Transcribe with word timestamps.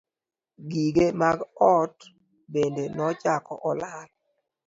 Gige 0.69 1.05
mag 1.19 1.39
ot 1.73 1.95
bende 2.53 2.83
nochako 2.97 3.53
lal. 3.81 4.09